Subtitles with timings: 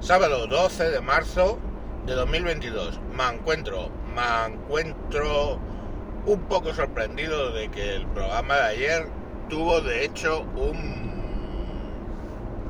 [0.00, 1.58] Sábado 12 de marzo
[2.06, 3.00] de 2022.
[3.16, 5.58] Me encuentro, me encuentro
[6.24, 9.08] un poco sorprendido de que el programa de ayer
[9.50, 11.08] tuvo de hecho un...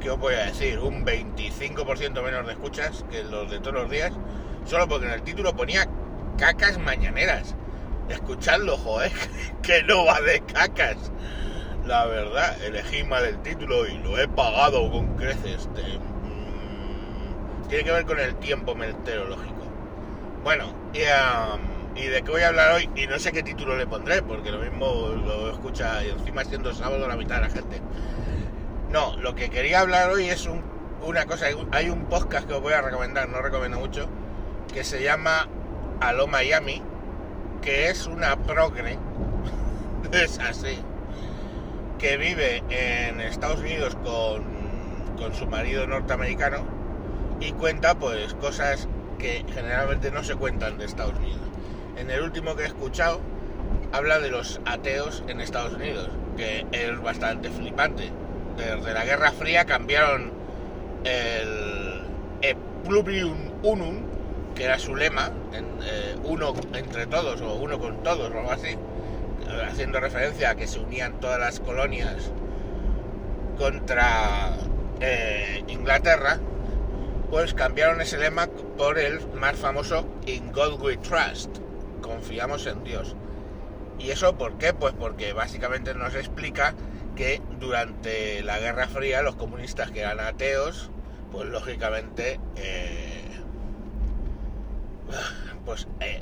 [0.00, 0.78] ¿Qué os voy a decir?
[0.78, 4.12] Un 25% menos de escuchas que los de todos los días,
[4.64, 5.86] solo porque en el título ponía
[6.38, 7.54] cacas mañaneras.
[8.08, 9.12] Escuchadlo, joder,
[9.62, 10.96] que no va de cacas.
[11.86, 15.68] La verdad, elegí mal el título y lo he pagado con creces.
[17.68, 19.54] Tiene que ver con el tiempo meteorológico.
[20.42, 23.76] Bueno, y, um, y, de qué voy a hablar hoy, y no sé qué título
[23.76, 27.50] le pondré, porque lo mismo lo escucha y encima siendo sábado la mitad de la
[27.50, 27.80] gente.
[28.90, 30.62] No, lo que quería hablar hoy es un,
[31.02, 34.08] una cosa, hay un podcast que os voy a recomendar, no recomiendo mucho,
[34.72, 35.46] que se llama
[36.00, 36.82] Aló Miami,
[37.60, 38.98] que es una progre,
[40.12, 40.78] es así,
[41.98, 44.44] que vive en Estados Unidos con,
[45.18, 46.77] con su marido norteamericano
[47.40, 48.88] y cuenta pues cosas
[49.18, 51.40] que generalmente no se cuentan de Estados Unidos.
[51.96, 53.20] En el último que he escuchado
[53.92, 58.10] habla de los ateos en Estados Unidos, que es bastante flipante.
[58.56, 60.32] Desde la Guerra Fría cambiaron
[61.04, 62.02] el
[62.42, 64.02] E plurium unum,
[64.54, 68.76] que era su lema, eh, uno entre todos o uno con todos o algo así,
[69.68, 72.30] haciendo referencia a que se unían todas las colonias
[73.56, 74.50] contra
[75.00, 76.38] eh, Inglaterra,
[77.30, 81.58] pues cambiaron ese lema por el más famoso In God We Trust,
[82.00, 83.14] confiamos en Dios.
[83.98, 84.72] ¿Y eso por qué?
[84.72, 86.74] Pues porque básicamente nos explica
[87.16, 90.90] que durante la Guerra Fría los comunistas que eran ateos,
[91.32, 93.28] pues lógicamente, eh,
[95.64, 96.20] pues eh,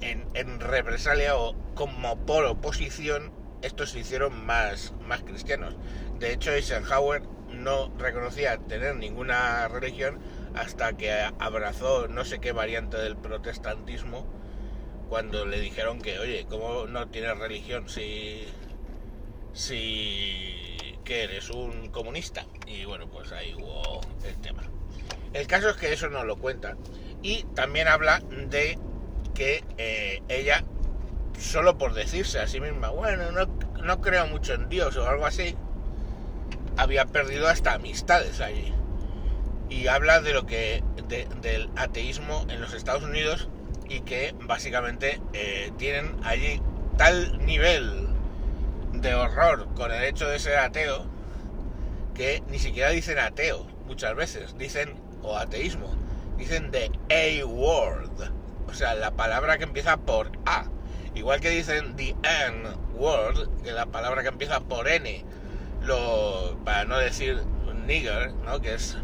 [0.00, 5.76] en, en, represalia o como por oposición, estos se hicieron más, más cristianos.
[6.18, 7.22] De hecho, Eisenhower
[7.62, 10.18] no reconocía tener ninguna religión
[10.54, 14.26] hasta que abrazó no sé qué variante del protestantismo
[15.08, 18.46] cuando le dijeron que, oye, ¿cómo no tienes religión si,
[19.52, 22.46] si que eres un comunista?
[22.66, 24.62] Y bueno, pues ahí hubo el tema.
[25.34, 26.76] El caso es que eso no lo cuenta.
[27.22, 28.78] Y también habla de
[29.34, 30.64] que eh, ella,
[31.38, 33.46] solo por decirse a sí misma, bueno, no,
[33.82, 35.54] no creo mucho en Dios o algo así,
[36.76, 38.72] había perdido hasta amistades allí.
[39.68, 43.48] Y habla de lo que de, del ateísmo en los Estados Unidos
[43.88, 46.60] y que básicamente eh, tienen allí
[46.96, 48.08] tal nivel
[48.92, 51.06] de horror con el hecho de ser ateo
[52.14, 55.94] que ni siquiera dicen ateo muchas veces, dicen o ateísmo,
[56.36, 58.10] dicen de A word,
[58.66, 60.64] o sea, la palabra que empieza por A,
[61.14, 65.24] igual que dicen the N word, que la palabra que empieza por N,
[65.84, 67.42] lo, para no decir
[67.86, 68.60] nigger, ¿no?
[68.60, 68.96] que es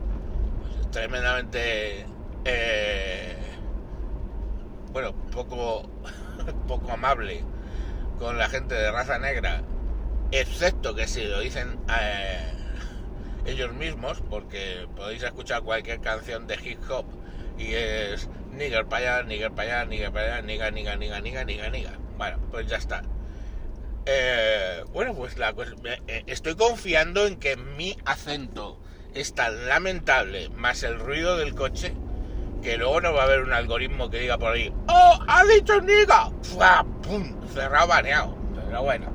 [0.90, 2.06] tremendamente
[2.44, 3.36] eh,
[4.92, 5.88] bueno poco
[6.68, 7.44] poco amable
[8.18, 9.62] con la gente de raza negra
[10.30, 12.52] excepto que si lo dicen eh,
[13.44, 17.06] ellos mismos porque podéis escuchar cualquier canción de hip hop
[17.58, 21.44] y es nigger para allá, nigger para allá, nigger para allá, niga, niga, niga, niga,
[21.44, 21.92] niga, niga.
[22.16, 23.02] Bueno, pues ya está.
[24.10, 25.54] Eh, bueno, pues la
[26.06, 28.80] eh, estoy confiando en que mi acento
[29.12, 31.92] es tan lamentable, más el ruido del coche,
[32.62, 35.78] que luego no va a haber un algoritmo que diga por ahí, ¡Oh, ha dicho
[35.82, 36.30] niga!
[36.40, 36.86] ¡Fua!
[37.02, 37.38] ¡Pum!
[37.52, 38.34] Cerrado, baneado.
[38.66, 39.12] Pero bueno.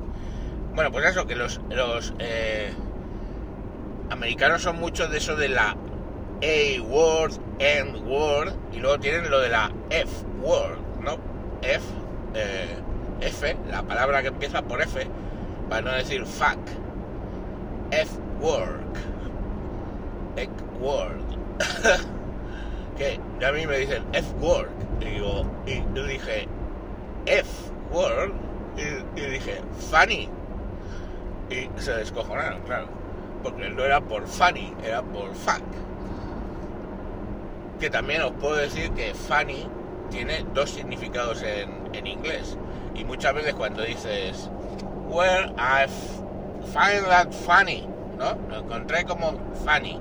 [0.76, 2.72] Bueno, pues eso, que los, los eh,
[4.12, 5.76] americanos son muchos de eso de la
[6.44, 11.18] A-word, N-word, y luego tienen lo de la F-word, ¿no?
[11.64, 11.84] F,
[12.36, 12.76] eh,
[13.22, 15.08] F, la palabra que empieza por F,
[15.70, 16.60] para no decir fuck.
[17.92, 18.98] F-work.
[20.36, 21.22] F-word.
[22.98, 24.70] que a mí me dicen F-word.
[25.02, 26.48] Y digo, y yo dije
[27.26, 28.34] F-word.
[28.78, 30.30] Y, y, dije, funny.
[31.50, 32.88] Y se descojonaron, claro.
[33.44, 35.62] Porque no era por funny, era por fuck.
[37.80, 39.68] Que también os puedo decir que funny
[40.10, 42.58] tiene dos significados en, en inglés.
[42.96, 44.50] Y muchas veces cuando dices,
[45.10, 45.88] well, I
[46.72, 47.88] find that funny,
[48.18, 48.36] ¿no?
[48.50, 49.34] Lo encontré como
[49.66, 50.00] funny.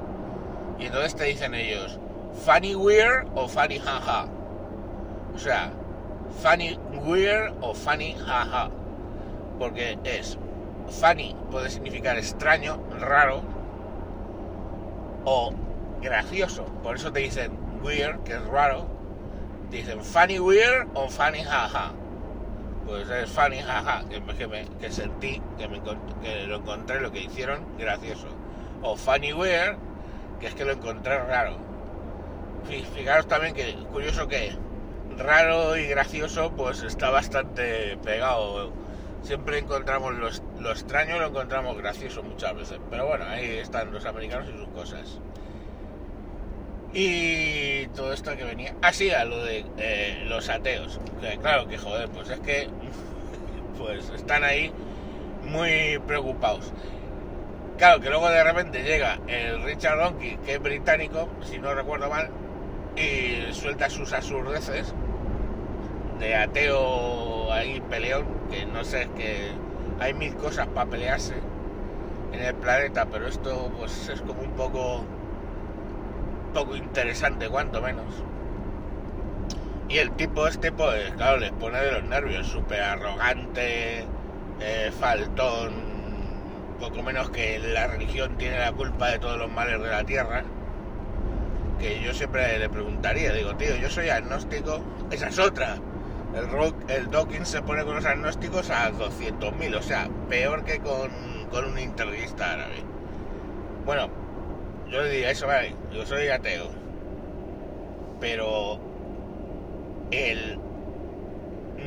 [0.79, 1.99] Y entonces te dicen ellos,
[2.45, 4.27] funny weird o funny jaja.
[5.35, 5.71] O sea,
[6.43, 8.71] funny weird o funny jaja.
[9.59, 10.37] Porque es,
[10.89, 13.43] funny puede significar extraño, raro,
[15.25, 15.53] o
[16.03, 16.65] gracioso.
[16.83, 17.53] Por eso te dicen
[17.83, 18.87] weird, que es raro.
[19.71, 21.93] Te dicen funny weird o funny jaja
[22.87, 25.81] pues es funny, jaja, que, que, me, que sentí, que, me,
[26.23, 28.29] que lo encontré, lo que hicieron, gracioso.
[28.83, 29.77] O funny weird,
[30.41, 31.57] que es que lo encontré raro.
[32.95, 34.53] Fijaros también que curioso que
[35.19, 38.73] raro y gracioso, pues está bastante pegado.
[39.23, 42.81] Siempre encontramos lo, extraño, lo encontramos gracioso muchas veces.
[42.91, 45.21] Pero bueno, ahí están los americanos y sus cosas.
[46.95, 48.75] Y todo esto que venía.
[48.83, 51.01] Así a lo de eh, los ateos.
[51.41, 52.69] claro que joder, pues es que
[53.79, 54.73] pues están ahí
[55.45, 56.73] muy preocupados.
[57.79, 62.09] Claro que luego de repente llega el Richard Donkey, que es británico, si no recuerdo
[62.09, 62.31] mal,
[62.97, 64.95] y suelta sus absurdeces
[66.21, 69.51] de ateo ahí peleón, que no sé, que
[69.99, 71.35] hay mil cosas para pelearse
[72.33, 75.05] en el planeta, pero esto pues es como un poco
[76.53, 78.07] poco interesante, cuanto menos.
[79.89, 84.07] Y el tipo este, pues claro, les pone de los nervios, súper arrogante,
[84.61, 85.73] eh, faltón,
[86.81, 90.45] poco menos que la religión tiene la culpa de todos los males de la tierra
[91.83, 95.77] que yo siempre le preguntaría, digo, tío, yo soy agnóstico, esa es otra.
[96.35, 100.79] El, rock, el Dawkins se pone con los agnósticos a 200.000, o sea, peor que
[100.79, 101.11] con,
[101.51, 102.85] con un intervista árabe.
[103.85, 104.09] Bueno,
[104.93, 106.71] yo le diría eso, vale, yo soy ateo,
[108.21, 108.79] pero
[110.11, 110.59] el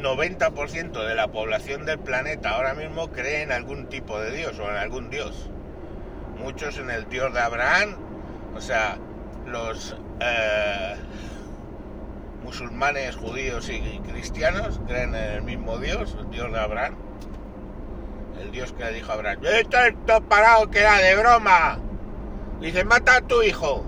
[0.02, 4.70] 90% de la población del planeta ahora mismo cree en algún tipo de Dios o
[4.70, 5.52] en algún Dios.
[6.40, 7.96] Muchos en el Dios de Abraham,
[8.56, 8.98] o sea,
[9.46, 10.96] los eh,
[12.44, 16.96] musulmanes, judíos y cristianos creen en el mismo Dios, el Dios de Abraham.
[18.42, 21.80] El Dios que le dijo a Abraham, esto parado que era de broma.
[22.60, 23.86] Dice, mata a tu hijo.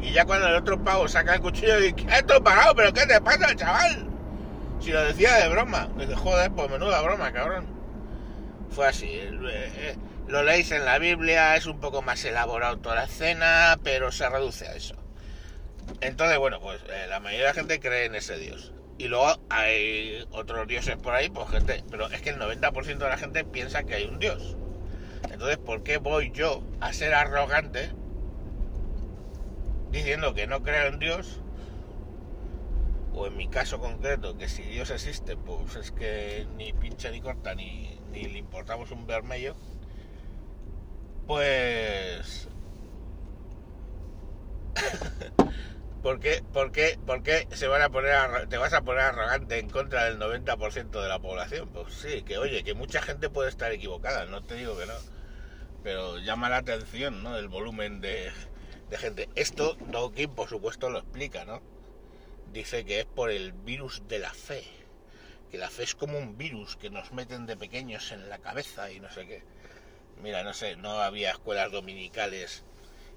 [0.00, 3.20] Y ya cuando el otro pavo saca el cuchillo dice, esto parado, pero ¿qué te
[3.20, 4.06] pasa, chaval?
[4.80, 5.88] Si lo decía de broma.
[5.96, 7.66] Dice, joder, pues menuda broma, cabrón.
[8.70, 9.08] Fue así.
[9.10, 9.96] Eh,
[10.28, 14.28] lo leéis en la Biblia, es un poco más elaborado toda la escena, pero se
[14.28, 14.94] reduce a eso.
[16.00, 18.72] Entonces, bueno, pues eh, la mayoría de la gente cree en ese Dios.
[18.96, 23.08] Y luego hay otros dioses por ahí, pues gente, pero es que el 90% de
[23.08, 24.56] la gente piensa que hay un Dios.
[25.30, 27.90] Entonces, ¿por qué voy yo a ser arrogante
[29.94, 31.40] diciendo que no creo en Dios?
[33.14, 37.20] O en mi caso concreto, que si Dios existe, pues es que ni pincha ni
[37.20, 39.54] corta, ni, ni le importamos un vermello
[41.26, 42.48] pues...
[46.02, 49.58] ¿Por qué, por, qué, ¿Por qué se van a poner te vas a poner arrogante
[49.58, 51.70] en contra del 90% de la población?
[51.72, 54.92] Pues sí, que oye, que mucha gente puede estar equivocada, no te digo que no.
[55.82, 57.38] Pero llama la atención, ¿no?
[57.38, 58.30] El volumen de,
[58.90, 59.28] de gente.
[59.34, 61.62] Esto Dawkins, por supuesto, lo explica, ¿no?
[62.52, 64.64] Dice que es por el virus de la fe.
[65.50, 68.90] Que la fe es como un virus que nos meten de pequeños en la cabeza
[68.90, 69.42] y no sé qué.
[70.22, 72.64] Mira, no sé, no había escuelas dominicales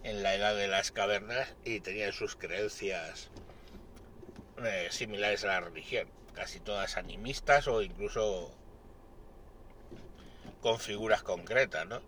[0.04, 3.30] en la edad de las cavernas y tenían sus creencias
[4.64, 8.52] eh, similares a la religión, casi todas animistas o incluso
[10.62, 12.02] con figuras concretas, ¿no?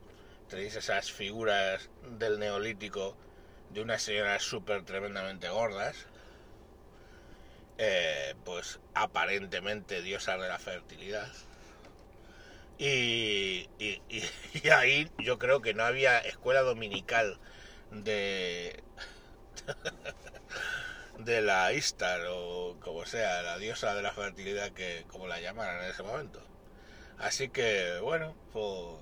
[0.48, 3.16] Tenéis esas figuras del neolítico
[3.72, 6.08] de unas señoras súper tremendamente gordas,
[7.78, 11.30] eh, pues aparentemente diosas de la fertilidad
[12.80, 13.70] y,
[14.72, 17.38] ahí yo creo que no había escuela dominical
[17.92, 18.82] de
[21.20, 25.84] de la Istar o como sea, la diosa de la fertilidad que como la llamaran
[25.84, 26.42] en ese momento.
[27.18, 28.96] Así que bueno, pues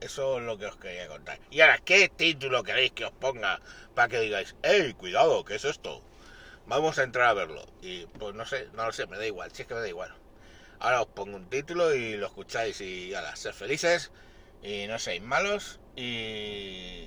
[0.00, 1.38] eso es lo que os quería contar.
[1.50, 3.60] Y ahora, ¿qué título queréis que os ponga
[3.94, 6.02] para que digáis, hey, cuidado, ¿qué es esto?
[6.66, 7.64] Vamos a entrar a verlo.
[7.82, 9.88] Y pues no sé, no lo sé, me da igual, si es que me da
[9.88, 10.14] igual.
[10.78, 14.10] Ahora os pongo un título y lo escucháis y ala, ser felices
[14.62, 17.06] y no seáis malos y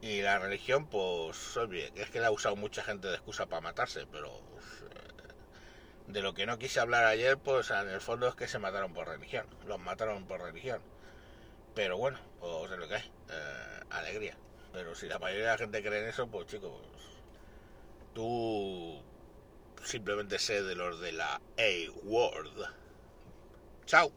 [0.00, 1.58] y la religión pues
[1.96, 4.40] es que la ha usado mucha gente de excusa para matarse, pero
[6.08, 8.94] de lo que no quise hablar ayer pues en el fondo es que se mataron
[8.94, 10.80] por religión, los mataron por religión.
[11.74, 14.36] Pero bueno, pues es lo que hay, eh, alegría.
[14.72, 16.72] Pero si la mayoría de la gente cree en eso, pues chicos,
[18.14, 19.02] tú
[19.84, 22.68] simplemente sé de los de la A-Word.
[23.86, 24.12] Chao.